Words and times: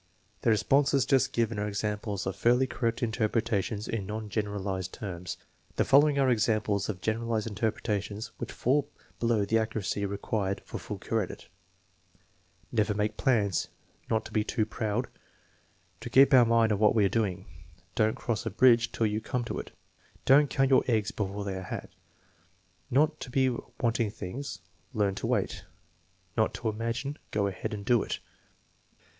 The 0.41 0.49
responses 0.49 1.05
just 1.05 1.31
given 1.31 1.59
are 1.59 1.67
examples 1.67 2.25
of 2.25 2.35
fairly 2.35 2.65
correct 2.65 3.03
inter 3.03 3.27
pretations 3.27 3.87
in 3.87 4.07
non 4.07 4.29
generalized 4.29 4.93
terms. 4.93 5.37
The 5.75 5.85
following 5.85 6.17
are 6.17 6.27
examples 6.27 6.89
of 6.89 7.01
generalized 7.01 7.45
interpretations 7.45 8.31
which 8.39 8.51
fall 8.51 8.89
below 9.19 9.45
the 9.45 9.59
accuracy 9.59 10.03
required 10.07 10.57
TEST 10.57 10.73
NO. 10.73 10.79
Xn, 10.79 10.81
5 10.81 10.87
295 11.01 11.05
for 11.05 11.07
full 11.07 11.17
credit. 11.19 11.47
"Never 12.71 12.93
make 12.95 13.15
plans." 13.15 13.67
"Not 14.09 14.25
to 14.25 14.31
be 14.31 14.43
too 14.43 14.65
proud." 14.65 15.07
"To 15.99 16.09
keep 16.09 16.33
our 16.33 16.45
mind 16.45 16.71
on 16.71 16.79
what 16.79 16.95
we 16.95 17.05
are 17.05 17.07
doing."" 17.07 17.45
Don't 17.93 18.15
cross 18.15 18.43
a 18.47 18.49
bridge 18.49 18.91
till 18.91 19.05
you 19.05 19.21
come 19.21 19.43
to 19.43 19.59
it." 19.59 19.69
"Don't 20.25 20.49
count 20.49 20.71
your 20.71 20.83
eggs 20.87 21.11
before 21.11 21.43
they 21.43 21.55
are 21.57 21.61
hatched." 21.61 21.95
"Not 22.89 23.19
to 23.19 23.29
be 23.29 23.55
wanting 23.79 24.09
things; 24.09 24.61
learn 24.95 25.13
to 25.13 25.27
wait." 25.27 25.63
"Not 26.35 26.55
to 26.55 26.69
imagine; 26.69 27.19
go 27.29 27.45
ahead 27.45 27.71
and 27.71 27.85
do 27.85 28.01
it." 28.01 28.17